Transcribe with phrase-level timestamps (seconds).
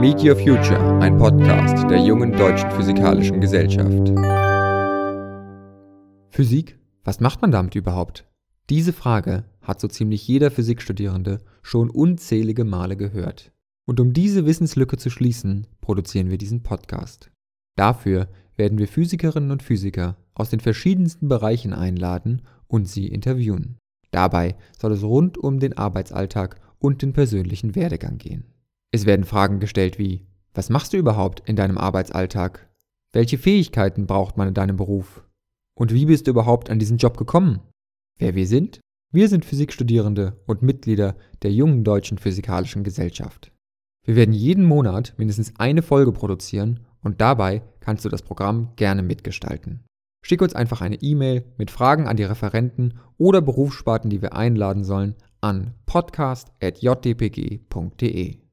[0.00, 4.12] Meet Your Future, ein Podcast der jungen deutschen physikalischen Gesellschaft.
[6.28, 6.78] Physik?
[7.02, 8.26] Was macht man damit überhaupt?
[8.68, 13.52] Diese Frage hat so ziemlich jeder Physikstudierende schon unzählige Male gehört.
[13.86, 17.30] Und um diese Wissenslücke zu schließen, produzieren wir diesen Podcast.
[17.74, 23.78] Dafür werden wir Physikerinnen und Physiker aus den verschiedensten Bereichen einladen und sie interviewen.
[24.10, 28.44] Dabei soll es rund um den Arbeitsalltag und den persönlichen Werdegang gehen.
[28.92, 32.68] Es werden Fragen gestellt wie, was machst du überhaupt in deinem Arbeitsalltag?
[33.12, 35.24] Welche Fähigkeiten braucht man in deinem Beruf?
[35.78, 37.60] Und wie bist du überhaupt an diesen Job gekommen?
[38.18, 38.80] Wer wir sind?
[39.12, 43.52] Wir sind Physikstudierende und Mitglieder der jungen deutschen physikalischen Gesellschaft.
[44.04, 49.02] Wir werden jeden Monat mindestens eine Folge produzieren und dabei kannst du das Programm gerne
[49.02, 49.84] mitgestalten.
[50.24, 54.84] Schick uns einfach eine E-Mail mit Fragen an die Referenten oder Berufssparten, die wir einladen
[54.84, 58.45] sollen, an podcast.jdpg.de.